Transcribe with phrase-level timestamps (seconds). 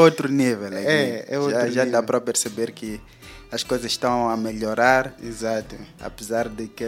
[0.00, 0.66] É outro nível.
[0.68, 0.86] aqui.
[0.86, 2.02] É, é outro já, já dá nível.
[2.04, 3.00] para perceber que
[3.50, 5.76] as coisas estão a melhorar, Exato.
[6.00, 6.84] apesar de que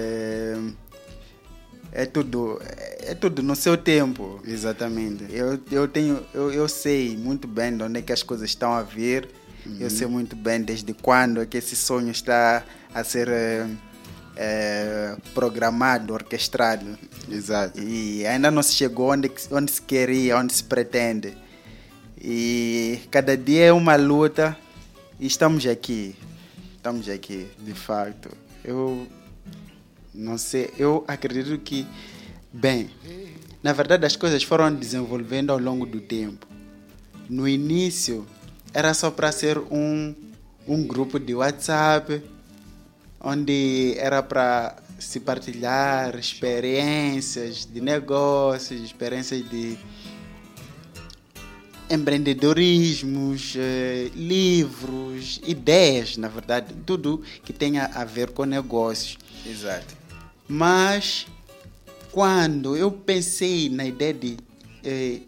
[1.92, 2.60] é tudo,
[3.00, 4.40] é tudo no seu tempo.
[4.46, 5.26] Exatamente.
[5.30, 8.72] Eu, eu tenho, eu, eu sei muito bem de onde é que as coisas estão
[8.72, 9.28] a vir.
[9.78, 13.28] Eu sei muito bem desde quando é que esse sonho está a ser
[14.36, 16.98] eh, programado, orquestrado.
[17.30, 17.80] Exato.
[17.80, 21.36] E ainda não se chegou onde, onde se queria, onde se pretende.
[22.24, 24.56] E cada dia é uma luta
[25.18, 26.14] e estamos aqui.
[26.76, 27.48] Estamos aqui.
[27.58, 28.30] De facto,
[28.64, 29.08] eu
[30.14, 31.84] não sei, eu acredito que,
[32.52, 32.88] bem,
[33.60, 36.46] na verdade as coisas foram desenvolvendo ao longo do tempo.
[37.28, 38.24] No início
[38.72, 40.14] era só para ser um,
[40.68, 42.22] um grupo de WhatsApp,
[43.20, 49.76] onde era para se partilhar experiências de negócios, experiências de
[51.92, 59.18] empreendedorismos, eh, livros, ideias, na verdade, tudo que tenha a ver com negócios.
[59.44, 59.94] Exato.
[60.48, 61.26] Mas
[62.10, 64.38] quando eu pensei na ideia de
[64.82, 65.20] eh,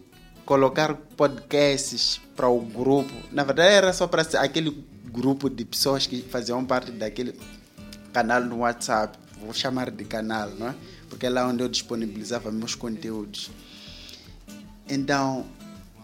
[0.43, 6.21] colocar podcasts para o grupo, na verdade era só para aquele grupo de pessoas que
[6.23, 7.39] faziam parte daquele
[8.11, 10.75] canal no WhatsApp, vou chamar de canal, não é?
[11.09, 13.51] Porque é lá onde eu disponibilizava meus conteúdos.
[14.89, 15.45] Então,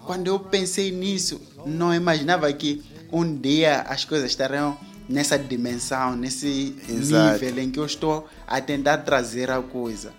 [0.05, 4.77] quando eu pensei nisso, não imaginava que um dia as coisas estariam
[5.07, 7.43] nessa dimensão, nesse Exato.
[7.43, 10.13] nível em que eu estou a tentar trazer a coisa.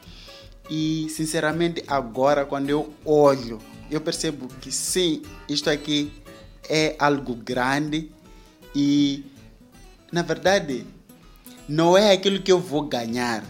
[0.71, 3.59] E, sinceramente, agora, quando eu olho,
[3.91, 6.13] eu percebo que sim, isto aqui
[6.69, 8.11] é algo grande
[8.75, 9.25] e,
[10.11, 10.87] na verdade,
[11.69, 13.45] não é aquilo que eu vou ganhar.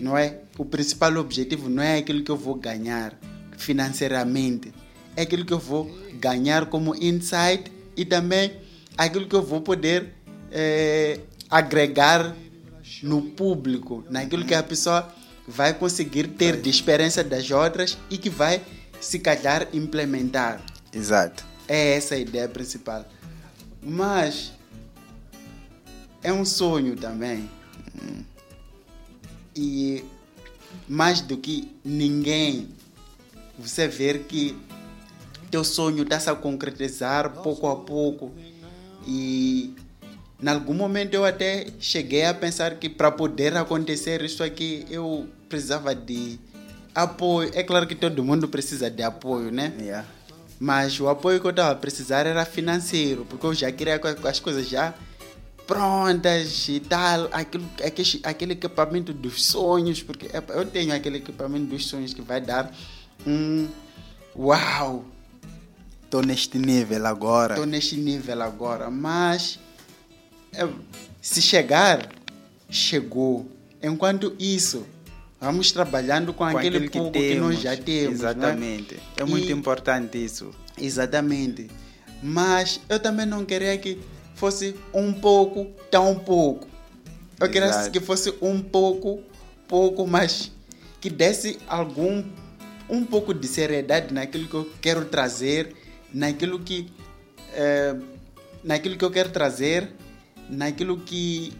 [0.00, 0.40] Não é?
[0.58, 3.18] O principal objetivo não é aquilo que eu vou ganhar
[3.56, 4.72] financeiramente.
[5.16, 8.52] É aquilo que eu vou ganhar como insight e também
[8.96, 10.12] aquilo que eu vou poder
[10.50, 11.20] eh,
[11.50, 12.34] agregar
[13.02, 15.12] no público, naquilo que a pessoa
[15.46, 18.62] vai conseguir ter de experiência das outras e que vai,
[19.00, 20.60] se calhar, implementar.
[20.92, 21.44] Exato.
[21.68, 23.04] É essa a ideia principal.
[23.82, 24.52] Mas
[26.22, 27.48] é um sonho também.
[29.54, 30.04] E
[30.88, 32.68] mais do que ninguém,
[33.58, 34.56] você ver que
[35.54, 38.32] teu sonho está a concretizar pouco a pouco.
[39.06, 39.72] E
[40.42, 45.28] em algum momento eu até cheguei a pensar que para poder acontecer isso aqui eu
[45.48, 46.40] precisava de
[46.92, 47.52] apoio.
[47.54, 49.72] É claro que todo mundo precisa de apoio, né?
[49.78, 50.04] Yeah.
[50.58, 54.40] Mas o apoio que eu estava a precisar era financeiro, porque eu já queria as
[54.40, 54.92] coisas já
[55.68, 61.86] prontas e tal, aquilo, aquele, aquele equipamento dos sonhos, porque eu tenho aquele equipamento dos
[61.86, 62.70] sonhos que vai dar
[63.26, 63.68] um
[64.36, 65.04] uau,
[66.14, 67.54] Estou neste nível agora.
[67.54, 69.58] estou neste nível agora, mas
[70.52, 70.64] é,
[71.20, 72.08] se chegar,
[72.70, 73.48] chegou.
[73.82, 74.86] Enquanto isso,
[75.40, 78.20] vamos trabalhando com, Com aquele pouco que, nós já temos.
[78.20, 78.30] não é?
[78.30, 78.96] Exatamente.
[79.16, 80.52] É, muito E- importante isso.
[80.78, 81.68] Exatamente.
[82.22, 83.98] Mas eu também não queria que
[84.36, 86.68] fosse um pouco, tão pouco.
[87.40, 87.90] Eu queria Exato.
[87.90, 89.20] que fosse um pouco,
[89.66, 90.52] pouco, mas
[91.00, 92.22] que desse algum,
[92.88, 95.82] um pouco de seriedade naquilo que eu quero trazer,
[96.14, 96.88] naquilo que,
[97.52, 97.96] eh,
[98.62, 99.90] naquilo que eu quero trazer,
[100.48, 101.52] naquilo que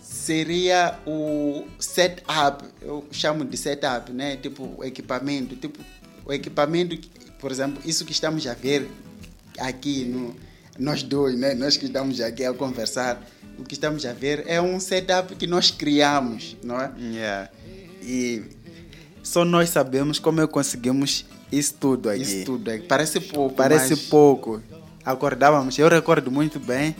[0.00, 4.36] seria o setup, eu chamo de setup, né?
[4.36, 5.80] Tipo o equipamento, tipo
[6.24, 6.96] o equipamento,
[7.40, 8.88] por exemplo, isso que estamos a ver
[9.58, 10.34] aqui no
[10.78, 11.54] nós dois, né?
[11.54, 13.20] Nós que estamos aqui a conversar,
[13.58, 16.92] o que estamos a ver é um setup que nós criamos, não é?
[17.00, 17.50] Yeah.
[18.00, 18.42] E
[19.22, 22.22] só nós sabemos como é conseguimos isso tudo aqui.
[22.22, 24.62] Isso tudo é, parece pouco, Parece mas pouco.
[25.04, 26.94] Acordávamos, eu recordo muito bem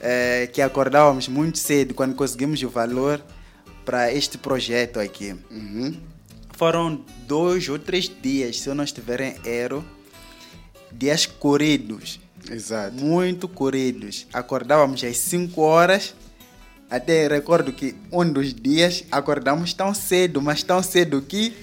[0.00, 3.20] eh, que acordávamos muito cedo quando conseguimos o valor
[3.84, 5.34] para este projeto aqui.
[5.50, 5.96] Uhum.
[6.56, 9.84] Foram dois ou três dias, se eu não estiver em erro,
[10.92, 12.20] dias corridos,
[12.50, 12.94] Exato.
[12.96, 14.26] muito corridos.
[14.32, 16.14] Acordávamos às 5 horas.
[16.90, 21.54] Até recordo que um dos dias acordamos tão cedo, mas tão cedo que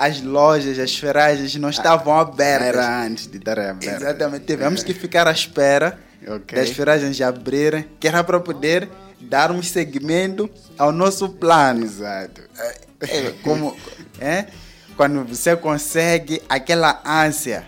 [0.00, 2.68] as lojas, as ferragens não estavam abertas.
[2.68, 3.84] Era antes de estar aberto.
[4.02, 4.46] Exatamente.
[4.46, 6.58] Tivemos que ficar à espera Ok.
[6.58, 8.88] das ferragens abrirem, que era para poder
[9.20, 10.48] darmos seguimento
[10.78, 11.84] ao nosso plano.
[11.84, 12.40] Exato.
[13.02, 13.76] É, como,
[14.18, 14.46] é?
[14.96, 17.66] Quando você consegue aquela ânsia.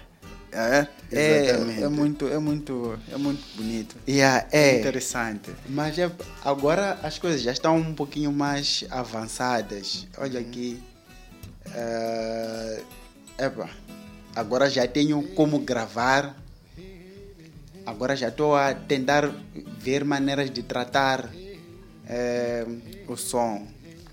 [0.50, 1.82] É, é, Exatamente.
[1.82, 3.96] é muito, é muito, é muito bonito.
[4.08, 4.80] Yeah, É é.
[4.80, 5.50] interessante.
[5.68, 6.10] Mas é-
[6.44, 10.06] agora as coisas já estão um pouquinho mais avançadas.
[10.18, 10.82] Olha aqui.
[11.74, 12.82] Eh,
[13.38, 13.68] epa,
[14.34, 16.36] agora já tenho como gravar
[17.86, 19.30] agora já estou a tentar
[19.78, 21.30] ver maneiras de tratar
[22.08, 22.66] é,
[23.08, 23.66] o som.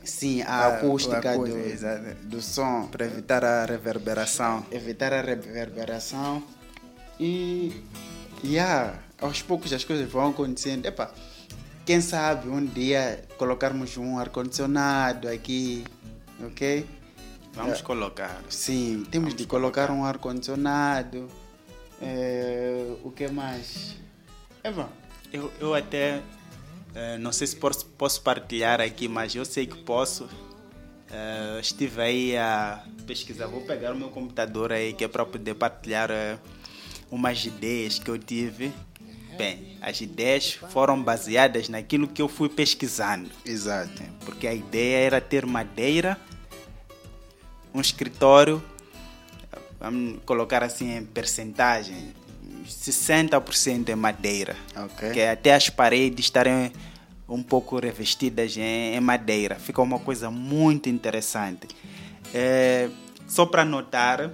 [0.04, 2.88] Sim, a acústica, do, do, do som.
[2.88, 4.66] Para evitar a reverberação.
[4.72, 6.44] Evitar a reverberação.
[7.20, 7.84] E,
[8.44, 10.86] yeah, aos poucos as coisas vão acontecendo.
[10.86, 11.14] Epa,
[11.86, 15.84] quem sabe um dia colocarmos um ar-condicionado aqui,
[16.44, 16.88] ok?
[17.54, 18.42] Vamos é, colocar.
[18.50, 21.28] Sim, temos Vamos de colocar, colocar um ar-condicionado.
[22.02, 23.96] É, o que mais?
[24.64, 24.90] Eva,
[25.32, 26.22] eu, eu até
[26.94, 30.28] é, não sei se posso, posso partilhar aqui, mas eu sei que posso.
[31.12, 35.56] É, estive aí a pesquisar, vou pegar o meu computador aí que é para poder
[35.56, 36.38] partilhar é,
[37.10, 38.72] umas ideias que eu tive.
[39.38, 43.30] Bem, as ideias foram baseadas naquilo que eu fui pesquisando.
[43.46, 44.04] Exato.
[44.26, 46.20] Porque a ideia era ter madeira,
[47.74, 48.64] um escritório,
[49.80, 52.14] vamos colocar assim em percentagem,
[52.66, 54.56] 60% é madeira.
[54.76, 55.12] Okay.
[55.12, 56.72] Que até as paredes estarem
[57.28, 59.56] um pouco revestidas em, em madeira.
[59.56, 61.68] Fica uma coisa muito interessante.
[62.34, 62.90] É,
[63.28, 64.32] só para notar,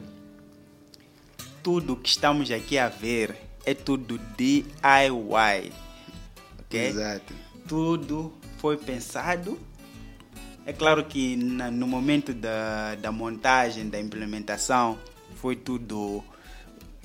[1.62, 3.36] tudo que estamos aqui a ver
[3.66, 5.72] é tudo DIY.
[6.62, 6.88] Okay?
[6.88, 7.34] Exato.
[7.68, 9.60] Tudo foi pensado.
[10.66, 14.98] É claro que na, no momento da, da montagem, da implementação,
[15.36, 16.24] foi tudo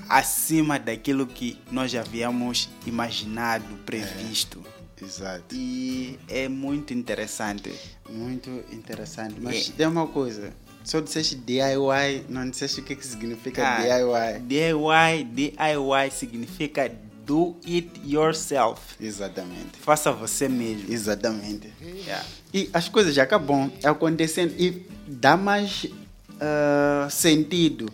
[0.08, 4.64] acima daquilo que nós já havíamos imaginado, previsto.
[5.00, 5.54] É, exato.
[5.54, 7.70] E é muito interessante.
[8.08, 9.36] Muito interessante.
[9.40, 9.72] Mas é.
[9.72, 10.52] tem uma coisa.
[10.82, 14.40] Só disseste DIY, não disseste o que, que significa ah, DIY.
[14.40, 16.90] DIY, DIY significa
[17.26, 18.80] do it yourself.
[19.00, 19.78] Exatamente.
[19.80, 20.92] Faça você mesmo.
[20.92, 21.72] Exatamente.
[21.82, 22.24] Yeah.
[22.52, 27.90] E as coisas já acabam acontecendo e dá mais uh, sentido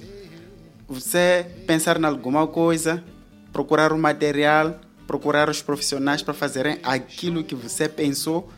[0.88, 3.02] você pensar em alguma coisa,
[3.52, 8.50] procurar o material, procurar os profissionais para fazerem aquilo que você pensou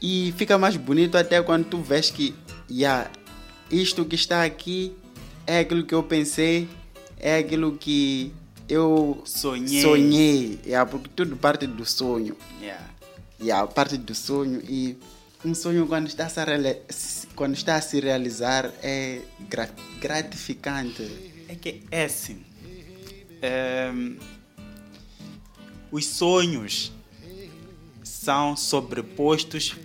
[0.00, 2.34] e fica mais bonito até quando tu vês que
[2.70, 3.10] yeah,
[3.70, 4.94] isto que está aqui
[5.46, 6.68] é aquilo que eu pensei,
[7.18, 8.32] é aquilo que
[8.68, 9.82] eu sonhei.
[9.82, 10.60] sonhei.
[10.64, 12.36] Yeah, porque tudo parte do sonho.
[12.60, 12.84] Yeah.
[13.40, 14.96] Yeah, parte do sonho e
[15.44, 19.20] um sonho quando está a se, quando está a se realizar é
[20.00, 21.02] gratificante.
[21.48, 22.44] É que é assim.
[23.42, 23.92] É,
[25.90, 26.92] os sonhos
[28.02, 29.76] são sobrepostos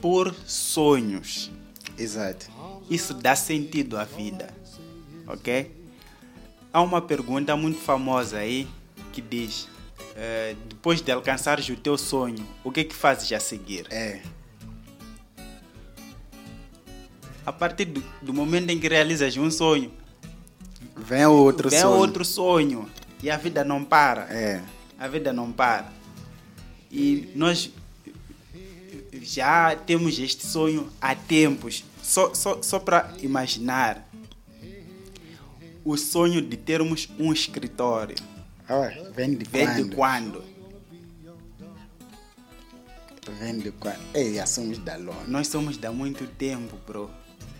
[0.00, 1.50] por sonhos.
[1.96, 2.50] Exato.
[2.90, 4.52] Isso dá sentido à vida.
[5.26, 5.85] Ok?
[6.76, 8.68] Há uma pergunta muito famosa aí
[9.10, 9.66] que diz:
[10.14, 13.86] é, depois de alcançares o teu sonho, o que é que fazes a seguir?
[13.88, 14.20] É.
[17.46, 19.90] A partir do, do momento em que realizas um sonho,
[20.94, 21.94] Vem outro Vem sonho.
[21.94, 22.90] outro sonho.
[23.22, 24.24] E a vida não para.
[24.24, 24.62] É.
[24.98, 25.90] A vida não para.
[26.92, 27.70] E nós
[29.22, 31.82] já temos este sonho há tempos.
[32.02, 34.05] Só, só, só para imaginar
[35.86, 38.16] o sonho de termos um escritório.
[38.68, 39.88] Ah, vem de vem quando?
[39.88, 40.44] De quando?
[43.38, 44.00] Vem de quando?
[44.12, 45.28] Ei, já somos da longe.
[45.28, 47.08] Nós somos da muito tempo, bro.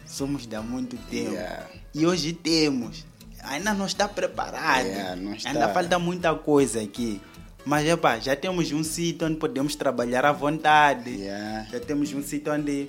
[0.05, 1.33] Somos da muito tempo.
[1.33, 1.67] Yeah.
[1.95, 3.05] E hoje temos
[3.45, 4.87] ainda não está preparado.
[4.87, 5.51] É, não está.
[5.51, 7.21] Ainda falta muita coisa aqui.
[7.65, 11.11] Mas epa, já temos um sítio onde podemos trabalhar à vontade.
[11.11, 11.69] Yeah.
[11.71, 12.89] Já temos um sítio onde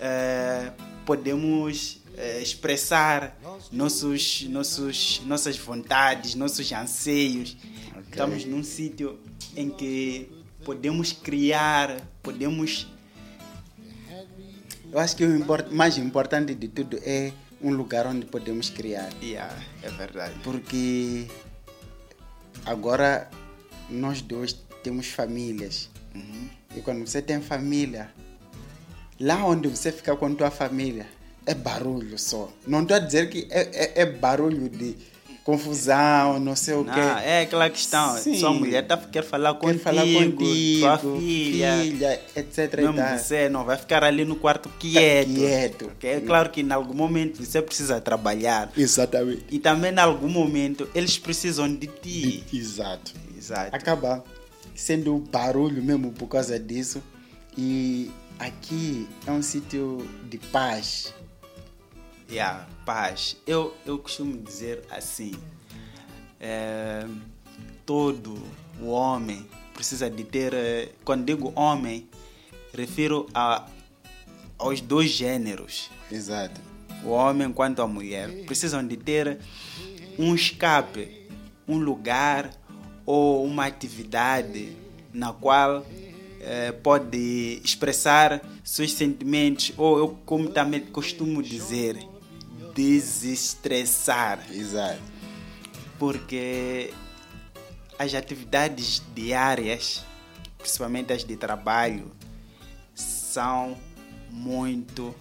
[0.00, 0.72] é,
[1.06, 3.38] podemos é, expressar
[3.70, 7.56] nossos, nossos, nossas vontades, nossos anseios.
[7.90, 8.02] Okay.
[8.10, 9.18] Estamos num sítio
[9.56, 10.30] em que
[10.64, 12.86] podemos criar, podemos.
[14.92, 19.10] Eu acho que o mais importante de tudo é um lugar onde podemos criar.
[19.22, 20.34] Yeah, é verdade.
[20.44, 21.26] Porque
[22.64, 23.28] agora
[23.90, 24.52] nós dois
[24.82, 25.90] temos famílias.
[26.14, 26.48] Uhum.
[26.76, 28.12] E quando você tem família,
[29.18, 31.08] lá onde você fica com tua família,
[31.46, 32.50] é barulho só.
[32.66, 34.96] Não estou a dizer que é, é, é barulho de
[35.44, 37.00] confusão, não sei o quê.
[37.22, 38.16] é aquela questão.
[38.16, 38.38] Sim.
[38.38, 42.76] Sua mulher tá, quer falar quer contigo, falar contigo, sua filha, filha etc.
[42.76, 45.28] Mesmo você não vai ficar ali no quarto quieto.
[45.28, 45.92] Tá quieto.
[46.02, 48.72] É claro que em algum momento você precisa trabalhar.
[48.76, 49.44] Exatamente.
[49.50, 52.42] E também em algum momento eles precisam de ti.
[52.52, 53.12] Exato.
[53.36, 53.76] Exato.
[53.76, 54.24] Acaba
[54.74, 57.02] sendo barulho mesmo por causa disso.
[57.56, 61.12] E aqui é um sítio de paz
[62.30, 63.36] yeah, paz.
[63.46, 65.32] Eu, eu costumo dizer assim:
[66.40, 67.06] é,
[67.86, 68.40] todo
[68.80, 70.54] o homem precisa de ter.
[70.54, 72.08] Eh, quando digo homem,
[72.72, 73.66] refiro a,
[74.58, 75.90] aos dois gêneros.
[76.10, 76.60] Exato.
[77.04, 79.38] O homem quanto a mulher precisam de ter
[80.18, 81.28] um escape,
[81.68, 82.50] um lugar
[83.04, 84.74] ou uma atividade
[85.12, 85.84] na qual
[86.40, 91.98] eh, pode expressar seus sentimentos, ou eu, como também costumo dizer,
[92.74, 94.44] desestressar.
[94.50, 95.00] Exato.
[95.98, 96.92] Porque
[97.98, 100.04] as atividades diárias,
[100.58, 102.10] principalmente as de trabalho,
[102.94, 103.78] são
[104.30, 105.14] muito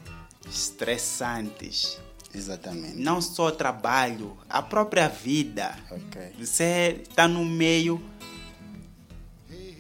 [0.50, 2.00] estressantes.
[2.34, 2.96] Exatamente.
[2.96, 5.78] Não só trabalho, a própria vida.
[5.92, 6.32] Ok.
[6.40, 8.02] Você está no meio.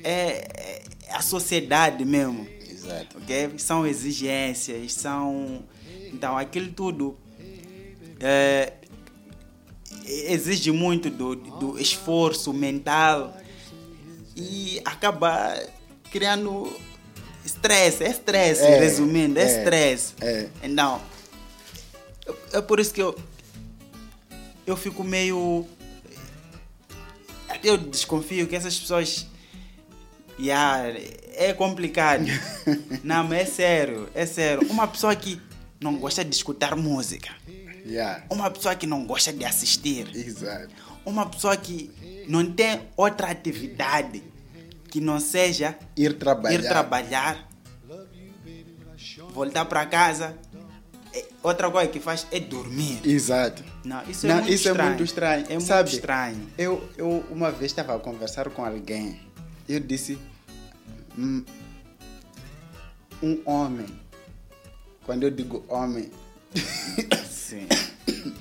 [0.04, 2.48] É, é a sociedade mesmo.
[2.70, 3.18] Exato.
[3.18, 3.58] ok?
[3.58, 5.64] São exigências, são.
[6.12, 7.18] Então, aquilo tudo
[8.24, 8.74] é,
[10.06, 13.36] exige muito do, do esforço mental
[14.36, 15.56] e acaba
[16.10, 16.72] criando
[17.46, 18.04] estresse.
[18.04, 20.14] É estresse, É, resumindo, é é, estresse.
[20.22, 20.48] é.
[20.64, 21.02] Então,
[22.54, 23.14] é por isso que eu,
[24.66, 25.68] eu fico meio.
[27.64, 29.28] Eu desconfio que essas pessoas.
[30.40, 30.98] Yeah,
[31.36, 32.26] é complicado.
[33.04, 34.68] Não, mas é sério, é sério.
[34.70, 35.40] Uma pessoa que
[35.80, 37.30] não gosta de escutar música,
[37.86, 38.24] Yeah.
[38.30, 40.70] uma pessoa que não gosta de assistir, Exato.
[41.06, 41.92] uma pessoa que
[42.30, 44.24] não tem outra atividade
[44.90, 46.60] que não seja Ir trabalhar.
[46.60, 47.50] ir trabalhar,
[49.34, 50.38] voltar para casa.
[51.14, 53.00] é- Outra coisa que faz é dormir.
[53.04, 53.64] Exato.
[53.84, 54.90] Não, isso é Não, muito isso é estranho.
[54.90, 55.46] muito estranho.
[55.46, 55.90] É muito Sabe?
[55.90, 56.50] estranho.
[56.58, 59.20] Eu, eu uma vez estava a conversar com alguém.
[59.68, 60.18] Eu disse:
[61.18, 61.44] "Hum,
[63.22, 63.86] um homem.
[65.06, 66.10] Quando eu digo homem,
[67.54, 67.68] Sim.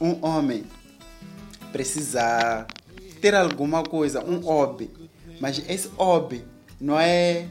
[0.00, 0.64] um homem
[1.72, 2.64] precisa
[3.20, 4.88] ter alguma coisa, um hobby.
[5.40, 6.44] Mas esse hobby
[6.80, 7.48] não é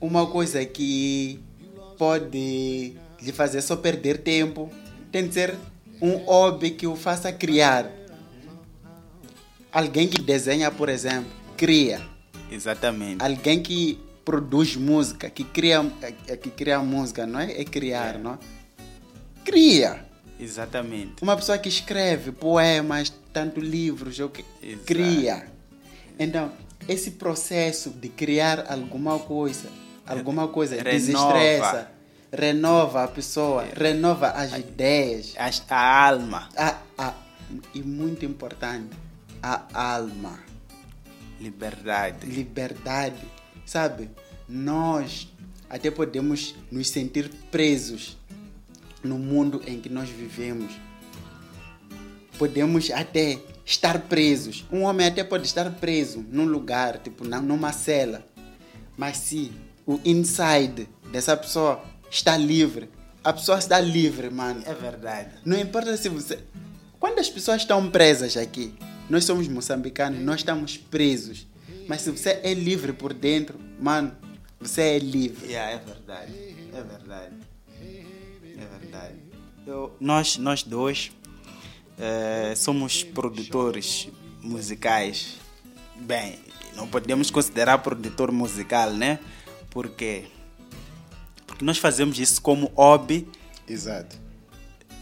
[0.00, 1.40] uma coisa que
[1.96, 4.70] pode lhe fazer só perder tempo.
[5.10, 5.54] Tem de ser
[6.02, 7.90] um hobby que o faça criar.
[9.72, 12.00] Alguém que desenha, por exemplo, cria.
[12.50, 13.22] Exatamente.
[13.22, 15.84] Alguém que produz música, que cria,
[16.26, 17.60] é- que cria música, não é?
[17.60, 18.38] É criar, não?
[19.46, 20.04] Cria.
[20.38, 21.22] Exatamente.
[21.22, 24.84] Uma pessoa que escreve poemas, tanto livros, ou que Exato.
[24.84, 25.46] cria.
[26.18, 26.52] Então,
[26.88, 29.68] esse processo de criar alguma coisa,
[30.06, 30.90] alguma coisa Renova.
[30.92, 31.90] desestressa,
[32.30, 36.48] renova a pessoa, renova as ideias, As- A alma.
[36.56, 37.14] a, a,
[37.72, 38.90] e muito importante,
[39.42, 40.38] a alma,
[41.40, 42.26] Liberdade.
[42.26, 43.16] liberdade,
[43.64, 44.10] sabe?
[44.48, 45.28] Nós
[45.68, 48.16] até podemos nos sentir presos
[49.06, 50.72] no mundo em que nós vivemos.
[52.38, 54.64] Podemos até estar presos.
[54.70, 58.26] Um homem até pode estar preso num lugar, tipo numa cela.
[58.96, 59.52] Mas se
[59.86, 62.90] o inside dessa pessoa está livre,
[63.22, 64.62] a pessoa está livre, mano.
[64.66, 65.30] É verdade.
[65.44, 66.38] Não importa se você.
[66.98, 68.74] Quando as pessoas estão presas aqui,
[69.08, 71.46] nós somos moçambicanos, nós estamos presos.
[71.88, 74.12] Mas se você é livre por dentro, mano,
[74.60, 75.46] você é livre.
[75.46, 76.32] Yeah, é verdade.
[76.72, 77.34] É verdade.
[78.86, 79.14] É verdade.
[79.66, 81.10] Eu, nós, nós dois
[81.98, 84.08] eh, somos produtores
[84.42, 85.38] musicais.
[85.96, 86.38] Bem,
[86.74, 89.18] não podemos considerar produtor musical, né?
[89.70, 90.24] Porque,
[91.46, 93.28] porque nós fazemos isso como hobby
[93.68, 94.16] Exato,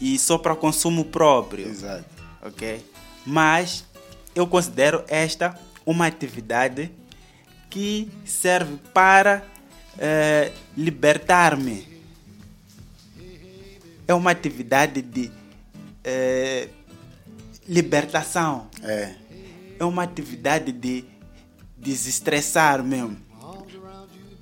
[0.01, 1.67] e só para consumo próprio.
[1.67, 2.05] exato.
[2.41, 2.83] ok?
[3.25, 3.85] Mas
[4.33, 6.91] eu considero esta uma atividade
[7.69, 9.45] que serve para
[9.97, 11.94] eh, libertar-me.
[14.07, 15.31] É uma atividade de
[16.03, 16.67] eh,
[17.67, 18.67] libertação.
[18.83, 19.15] É,
[19.79, 21.03] É uma atividade de
[21.77, 23.17] desestressar mesmo.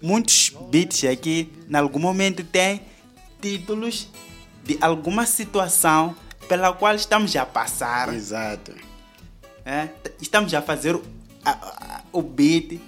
[0.01, 2.82] Muitos beats aqui, em algum momento, têm
[3.41, 4.10] títulos
[4.63, 6.15] de alguma situação
[6.48, 8.13] pela qual estamos a passar.
[8.13, 8.74] exato.
[9.65, 9.88] É,
[10.22, 11.03] estamos a fazer o,
[11.46, 12.79] a- a- o beat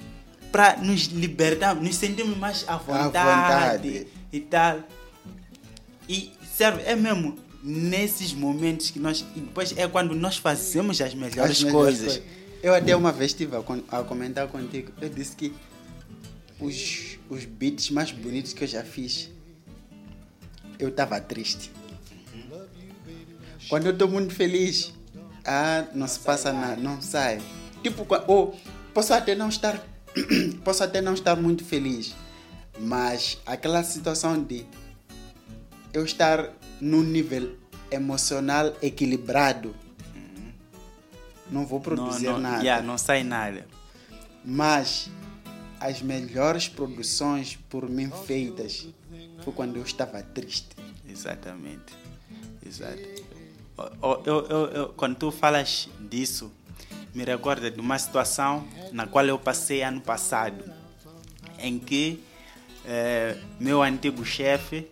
[0.51, 4.07] para nos libertar, nos sentirmos mais à vontade, vontade.
[4.31, 4.79] e tal.
[6.07, 9.25] E serve, é mesmo nesses momentos que nós.
[9.35, 12.21] E depois é quando nós fazemos as melhores As melhores coisas.
[12.63, 15.53] Eu até uma vez estive a, comentar contigo, eu disse que
[16.59, 19.29] os, os beats mais bonitos que eu já fiz,
[20.79, 21.71] eu estava triste.
[23.69, 24.93] Quando eu estou muito feliz,
[25.43, 27.39] ah, não se passa nada, não sai.
[27.83, 28.57] Tipo, ou
[28.95, 29.79] posso até não estar,
[30.63, 32.15] posso até não estar muito feliz,
[32.79, 34.65] mas aquela situação de
[35.97, 37.55] eu estar num nível
[37.91, 39.75] emocional equilibrado,
[41.49, 42.63] não vou produzir não, não, nada.
[42.63, 43.67] yeah, não sai nada.
[44.43, 45.09] Mas
[45.79, 48.87] as melhores produções por mim feitas
[49.43, 50.75] foi quando eu estava triste.
[51.07, 51.93] Exatamente.
[52.65, 52.99] Exato.
[54.01, 56.51] Eu, eu, eu, quando tu falas disso,
[57.13, 60.63] me recorda de uma situação na qual eu passei ano passado,
[61.59, 62.23] em que
[62.85, 64.87] eh, meu antigo chefe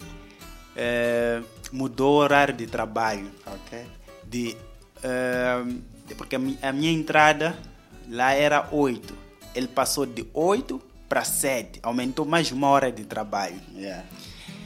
[0.76, 3.30] eh, mudou o horário de trabalho.
[3.46, 3.86] Ok.
[4.26, 4.56] De,
[5.04, 5.64] eh,
[6.18, 7.58] porque a mi- a minha entrada
[8.10, 9.14] lá era 8.
[9.56, 11.80] Ele passou de 8 para 7.
[11.84, 13.60] Aumentou mais uma hora de trabalho.
[13.76, 14.04] Yeah.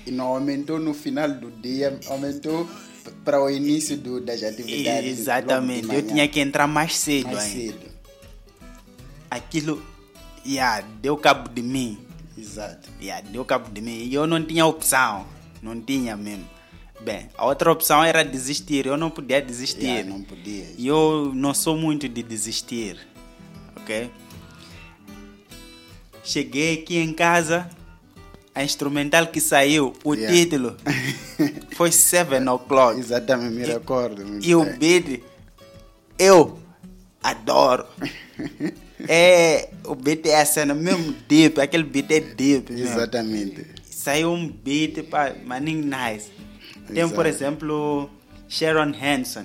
[0.05, 2.67] E não aumentou no final do dia, aumentou
[3.25, 5.19] para o início do, das atividades.
[5.19, 5.93] Exatamente.
[5.93, 7.73] Eu tinha que entrar mais cedo mais ainda.
[7.73, 7.87] cedo.
[9.29, 9.83] Aquilo
[10.45, 11.97] yeah, deu cabo de mim.
[12.37, 12.89] Exato.
[13.01, 14.03] Yeah, deu cabo de mim.
[14.05, 15.25] E eu não tinha opção.
[15.67, 16.45] Não tinha mesmo.
[17.01, 18.85] Bem, a outra opção era desistir.
[18.85, 19.83] Eu não podia desistir.
[19.85, 20.65] Yeah, não podia.
[20.77, 22.97] E eu não sou muito de desistir.
[23.75, 24.09] Ok?
[26.23, 27.69] Cheguei aqui em casa.
[28.55, 30.35] A instrumental que saiu, o Yeah.
[30.35, 30.75] título
[31.77, 32.99] foi 7 o'clock.
[32.99, 34.25] Exatamente, me recordo.
[34.25, 35.21] muito E o beat,
[36.17, 36.57] eu
[37.21, 37.85] adoro.
[39.07, 42.73] É, o beat é a cena mesmo deep, aquele beat é deep.
[42.73, 42.99] mesmo.
[44.07, 46.31] Saiu um beat para maninho nice.
[46.87, 47.27] Tem, por Exato.
[47.27, 48.09] exemplo,
[48.47, 49.43] Sharon Hanson.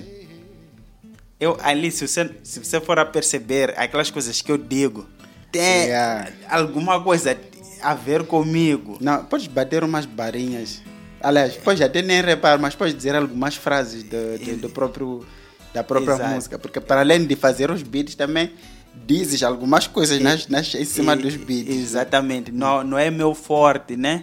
[1.41, 5.05] Eu ali, se você, se você for a perceber aquelas coisas que eu digo,
[5.51, 6.31] tem Yeah.
[6.49, 7.37] alguma coisa
[7.83, 8.99] a ver comigo.
[9.01, 10.81] Não, podes bater umas barinhas.
[11.21, 15.27] Aliás, pode até nem reparar, mas pode dizer algumas frases do, do, do próprio,
[15.75, 16.35] da própria Exato.
[16.37, 16.57] música.
[16.57, 18.53] Porque para além de fazer os beats, também
[18.95, 21.75] dizes algumas coisas nas, nas, em cima dos beats.
[21.77, 22.53] Exatamente.
[22.53, 24.23] Não, não é meu forte, né?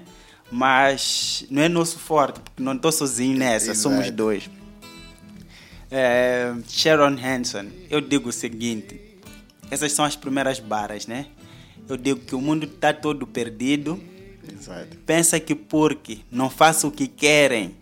[0.52, 3.80] Mas não é nosso forte, porque não estou sozinho nessa, Exato.
[3.80, 4.50] somos dois.
[5.92, 9.00] É, Sharon Hanson, eu digo o seguinte:
[9.70, 11.28] essas são as primeiras barras, né?
[11.88, 14.02] Eu digo que o mundo está todo perdido.
[14.52, 14.98] Exato.
[15.06, 17.76] Pensa que porque não faço o que querem.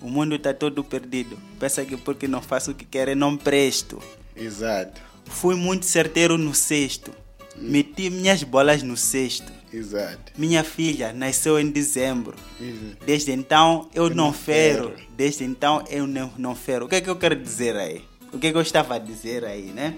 [0.00, 1.36] O mundo está todo perdido.
[1.58, 4.00] Pensa que porque não faço o que querem, não presto.
[4.36, 5.00] Exato.
[5.24, 7.10] Fui muito certeiro no sexto.
[7.58, 9.52] Meti minhas bolas no sexto.
[9.72, 10.32] Exato.
[10.36, 12.36] Minha filha nasceu em dezembro.
[12.60, 13.04] Exato.
[13.04, 14.90] Desde então eu não não fero.
[14.90, 15.06] fero.
[15.16, 16.86] Desde então eu não, não fero.
[16.86, 18.04] O que é que eu quero dizer aí?
[18.32, 19.96] O que é que eu estava a dizer aí, né?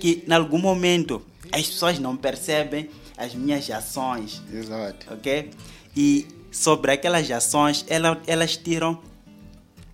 [0.00, 5.12] Que em algum momento as pessoas não percebem as minhas ações, Exato.
[5.12, 5.50] ok?
[5.96, 9.00] E sobre aquelas ações ela, elas tiram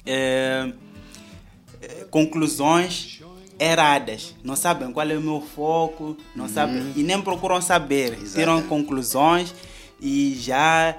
[0.07, 0.73] eh,
[2.11, 3.20] conclusões
[3.61, 4.35] erradas.
[4.43, 8.15] Não sabem qual é o meu foco, não sabem e nem procuram saber.
[8.15, 8.39] Exato.
[8.39, 9.55] Tiram conclusões
[10.01, 10.97] e já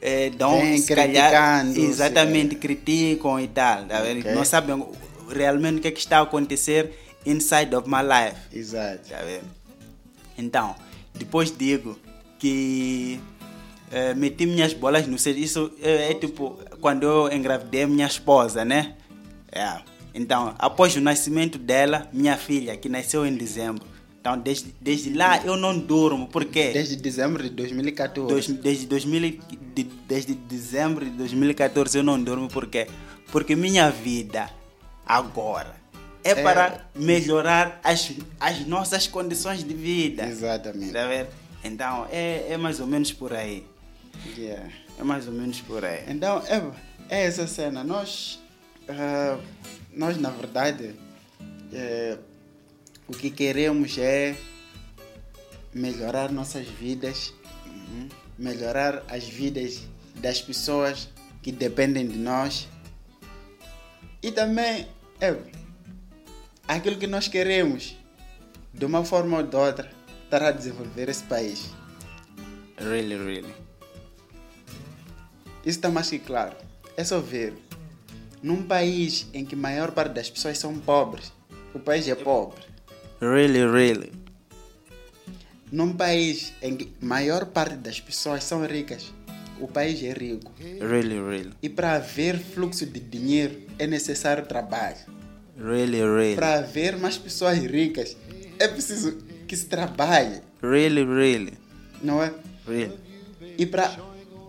[0.00, 3.84] eh, dão Vem se calhar, exatamente criticam e tal.
[3.84, 4.20] tá vendo?
[4.20, 4.32] Ok.
[4.32, 4.86] Não sabem
[5.28, 6.92] realmente o que, é que está a acontecer
[7.26, 8.38] inside of my life.
[8.56, 9.08] Exato.
[9.08, 9.44] Tá vendo?
[10.38, 10.76] Então,
[11.14, 11.98] depois digo
[12.38, 13.18] que
[13.90, 15.40] eh, meti minhas bolas no cesto.
[15.40, 18.94] Isso é, é tipo quando eu engravidei minha esposa, né?
[19.50, 19.93] É.
[20.14, 23.84] Então, após o nascimento dela, minha filha, que nasceu em dezembro.
[24.20, 26.28] Então, desde, desde lá eu não durmo.
[26.28, 26.70] Por quê?
[26.72, 28.28] Desde dezembro de 2014.
[28.32, 29.40] Dois- desde, 2000, e-
[29.74, 32.86] de- desde dezembro de 2014 eu não durmo por quê?
[33.30, 34.48] Porque minha vida
[35.04, 35.74] agora
[36.22, 36.34] é, É.
[36.42, 40.24] para melhorar as, as nossas condições de vida.
[40.26, 40.92] Exatamente.
[40.92, 41.28] Tá vendo?
[41.62, 43.66] Então é, é mais ou menos por aí.
[44.38, 44.70] Yeah.
[44.98, 46.04] É mais ou menos por aí.
[46.08, 46.62] Então, é,
[47.10, 47.82] é essa cena.
[47.84, 48.40] Nós,
[48.88, 49.36] ah,
[49.96, 50.94] nós na verdade,
[51.72, 52.18] eh,
[53.06, 54.36] o que queremos é
[55.72, 57.34] melhorar nossas vidas,
[57.66, 59.82] uhum, melhorar as vidas
[60.16, 61.08] das pessoas
[61.42, 62.68] que dependem de nós
[64.22, 64.88] e também
[65.20, 65.36] é,
[66.66, 67.96] aquilo que nós queremos,
[68.72, 69.90] de uma forma ou de outra,
[70.24, 71.70] estar a desenvolver esse país.
[72.78, 73.54] Really, really.
[75.60, 76.56] Isso está mais que claro.
[76.96, 77.54] É só ver.
[78.44, 81.32] Num país em que a maior parte das pessoas são pobres,
[81.74, 82.60] o país é pobre.
[83.18, 84.12] Really, really.
[85.72, 89.14] Num país em que a maior parte das pessoas são ricas,
[89.58, 90.52] o país é rico.
[90.60, 91.52] Really, really.
[91.62, 94.98] E para haver fluxo de dinheiro é necessário trabalho.
[95.56, 96.34] Really, really.
[96.34, 98.14] Para haver mais pessoas ricas
[98.58, 99.16] é preciso
[99.48, 101.54] que se trabalhe, Really, really.
[102.02, 102.30] não é?
[102.68, 102.98] Really.
[103.56, 103.90] E para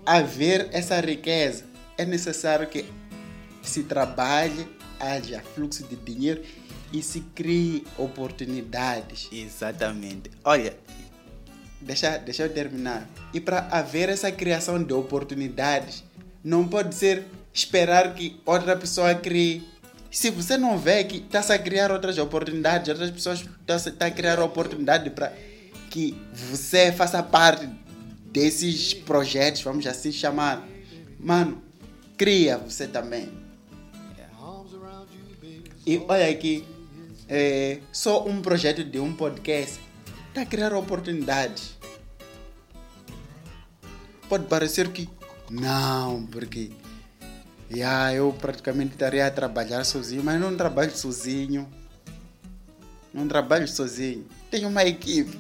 [0.06, 1.64] haver essa riqueza,
[1.98, 2.84] é necessário que
[3.70, 4.68] se trabalhe,
[5.00, 6.42] haja fluxo de dinheiro
[6.92, 9.28] e se crie oportunidades.
[9.32, 10.32] Exatamente.
[10.44, 10.76] Olha,
[11.86, 13.08] Deixa, deixa eu terminar.
[13.32, 16.04] E para haver essa criação de oportunidades,
[16.44, 19.68] não pode ser esperar que outra pessoa crie.
[20.10, 24.12] Se você não vê que está a criar outras oportunidades, outras pessoas estão tá a
[24.12, 25.32] criar oportunidade para
[25.92, 27.70] que você faça parte
[28.32, 30.68] desses projetos, vamos assim chamar.
[31.20, 31.62] Mano,
[32.18, 33.30] cria você também.
[35.86, 36.66] E olha aqui,
[37.30, 39.80] é, só um projeto de um podcast
[40.30, 41.78] está a criar oportunidades.
[44.28, 45.08] Pode parecer que
[45.50, 46.72] não, porque
[47.72, 51.70] yeah, eu praticamente estaria a trabalhar sozinho, mas não trabalho sozinho.
[53.14, 54.26] Não trabalho sozinho.
[54.52, 55.38] Tenho uma equipe.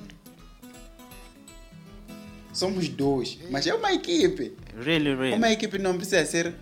[2.54, 4.56] Somos dois, mas é uma equipe.
[4.78, 5.36] Really, really.
[5.36, 6.56] Uma equipe não precisa ser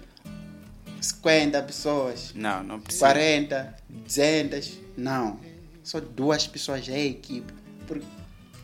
[1.03, 2.31] 50 pessoas.
[2.33, 3.05] Não, não precisa.
[3.07, 5.37] 40, 200, não.
[5.83, 7.53] Só duas pessoas é equipe.
[7.85, 8.05] Porque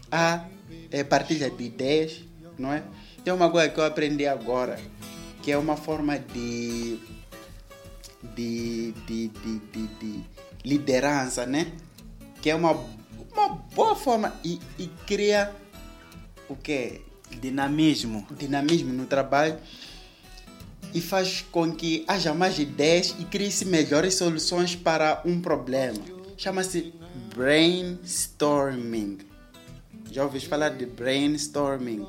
[0.09, 0.45] há
[0.89, 2.21] é, partilha de ideias,
[2.57, 2.81] não é?
[3.23, 4.79] Tem uma coisa que eu aprendi agora,
[5.43, 6.97] que é uma forma de,
[8.35, 10.23] de, de, de, de, de
[10.63, 11.73] liderança, né?
[12.41, 12.71] Que é uma,
[13.33, 15.53] uma boa forma e, e cria
[16.47, 17.01] o quê?
[17.41, 18.25] Dinamismo.
[18.31, 19.59] Dinamismo no trabalho
[20.93, 25.99] e faz com que haja mais ideias e crie-se melhores soluções para um problema.
[26.37, 26.93] Chama-se
[27.35, 29.19] brainstorming.
[30.11, 32.05] Já ouvis falar de brainstorming?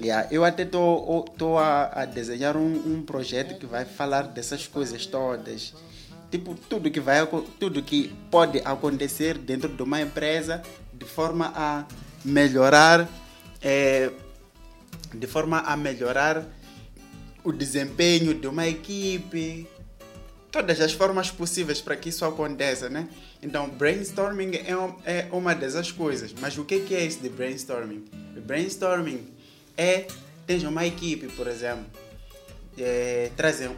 [0.00, 5.06] Yeah, eu até estou a, a, desenhar um, um, projeto que vai falar dessas coisas
[5.06, 5.72] todas.
[6.32, 7.24] Tipo, tudo que, vai,
[7.60, 11.84] tudo que pode acontecer dentro de uma empresa de forma a
[12.24, 13.08] melhorar,
[13.62, 14.10] é,
[15.14, 16.44] de forma a melhorar
[17.44, 19.68] o desempenho de uma equipe,
[20.50, 23.08] todas as formas possíveis para que isso aconteça, né?
[23.42, 26.32] Então, brainstorming é, um, é uma dessas coisas.
[26.40, 28.04] Mas o que, é isso de brainstorming?
[28.36, 29.28] O brainstorming
[29.76, 30.06] é,
[30.46, 31.84] tens uma equipe, por exemplo,
[32.78, 33.70] é, trazem,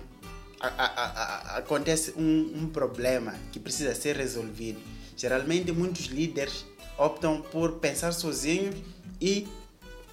[0.61, 4.79] a, a, a, acontece um, um problema que precisa ser resolvido.
[5.17, 6.65] Geralmente, muitos líderes
[6.99, 8.77] optam por pensar sozinhos
[9.21, 9.49] e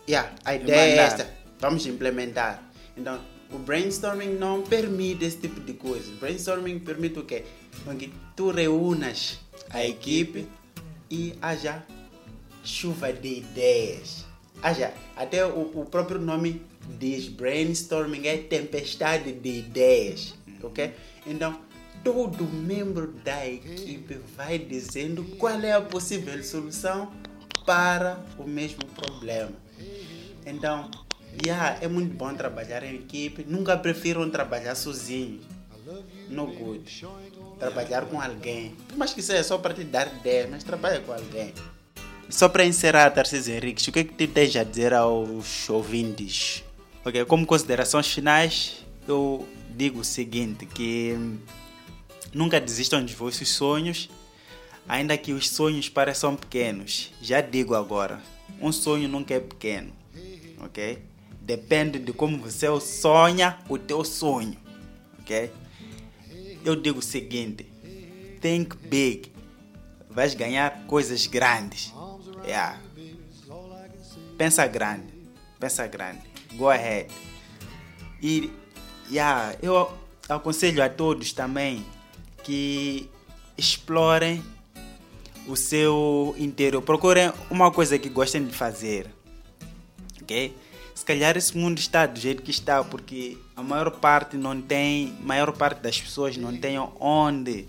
[0.08, 2.64] yeah, a ideia é esta, vamos implementar.
[2.96, 3.20] Então,
[3.54, 6.12] o brainstorming não permite esse tipo de coisa.
[6.12, 7.44] O brainstorming permite o quê?
[7.98, 9.40] Que tu reúnas
[9.70, 10.48] a equipe
[11.10, 11.84] e haja
[12.64, 14.26] chuva de ideias.
[14.62, 16.62] Haja, até o, o próprio nome
[17.00, 20.94] diz brainstorming é tempestade de ideias, ok?
[21.26, 21.60] Então,
[22.04, 27.12] todo membro da equipe vai dizendo qual é a possível solução
[27.66, 29.52] para o mesmo problema.
[30.46, 30.90] Então,
[31.46, 33.46] Yeah, é muito bom trabalhar em equipe.
[33.48, 35.42] Nunca prefiro trabalhar sozinho.
[36.30, 37.06] No good.
[37.60, 38.76] Trabalhar com alguém.
[38.96, 41.54] Mas que seja só para te dar ideia, mas trabalha com alguém.
[42.30, 46.64] Só para encerrar, Tarcísio Henrique, o que é que tu tens a dizer aos ouvintes?
[47.06, 51.16] Ok, como considerações finais, eu digo o seguinte, que
[52.34, 54.10] nunca desistam de vossos sonhos,
[54.88, 57.12] ainda que os sonhos pareçam pequenos.
[57.22, 58.22] Já digo agora,
[58.62, 59.92] um sonho nunca é pequeno,
[60.60, 61.00] ok?
[61.44, 64.58] Depende de como você sonha o teu sonho,
[65.20, 65.52] ok?
[66.64, 67.66] Eu digo o seguinte:
[68.40, 69.30] think big,
[70.10, 71.94] vais ganhar coisas grandes.
[72.46, 72.80] Yeah.
[74.38, 75.14] Pensa grande,
[75.60, 76.22] pensa grande.
[76.54, 77.12] Go ahead.
[78.22, 78.50] E
[79.12, 79.92] yeah, eu
[80.30, 81.86] aconselho a todos também
[82.42, 83.10] que
[83.58, 84.42] explorem
[85.46, 86.82] o seu interior.
[86.82, 89.10] Procurem uma coisa que gostem de fazer.
[90.22, 90.56] Ok?
[91.04, 95.14] Se calhar esse mundo está do jeito que está porque a maior parte não tem,
[95.20, 97.68] maior parte das pessoas não tem onde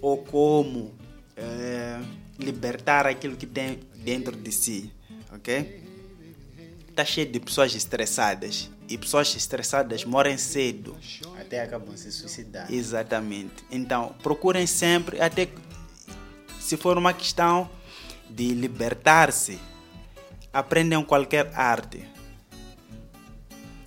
[0.00, 0.94] ou como
[1.36, 1.98] é,
[2.38, 4.92] libertar aquilo que tem dentro de si,
[5.34, 5.82] ok?
[6.88, 10.96] Está cheio de pessoas estressadas e pessoas estressadas morrem cedo.
[11.40, 12.72] Até acabam se suicidando.
[12.72, 13.64] Exatamente.
[13.72, 15.48] Então procurem sempre, até
[16.60, 17.68] se for uma questão
[18.30, 19.58] de libertar-se,
[20.52, 22.11] aprendam qualquer arte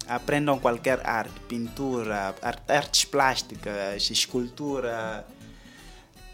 [0.08, 2.36] aprendam qualquer arte, pintura,
[2.68, 5.26] artes plásticas, escultura,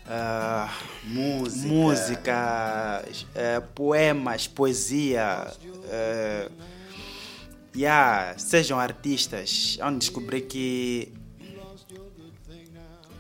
[0.06, 0.70] uh,
[1.06, 5.48] música, música uh, poemas, poesia.
[5.68, 6.52] Uh,
[7.76, 11.14] yeah, sejam artistas, vão descobrir que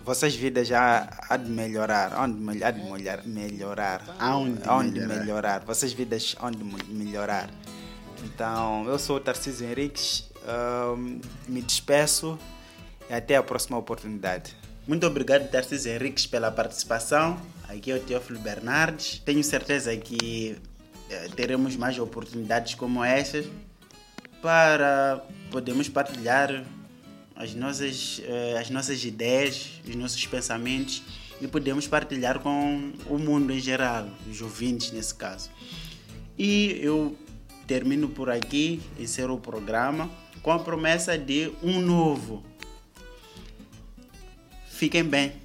[0.03, 5.19] vossas vidas já há de melhorar, onde há de melhorar, melhorar, onde, onde melhorar.
[5.19, 7.49] melhorar, vossas vidas onde melhorar.
[8.23, 10.30] Então, eu sou o Tarcísio Henriques
[11.47, 12.37] me despeço
[13.09, 14.55] e até a próxima oportunidade.
[14.87, 17.39] Muito obrigado, Tarcísio Henriques, pela participação.
[17.69, 19.19] Aqui é o Teófilo Bernardes.
[19.23, 20.57] Tenho certeza que
[21.09, 23.45] eh, teremos mais oportunidades como essas
[24.41, 26.65] para podermos partilhar
[27.35, 31.03] as nossas, eh, as nossas ideias, os nossos pensamentos
[31.39, 35.49] e podemos partilhar com o mundo em geral, os ouvintes nesse caso.
[36.37, 37.15] E eu
[37.67, 40.09] termino por aqui, encerro o programa
[40.41, 42.43] com a promessa de um novo.
[44.67, 45.40] Fiquem bem.